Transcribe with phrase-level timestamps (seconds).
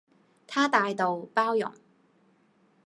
[0.47, 1.71] 她大道、包容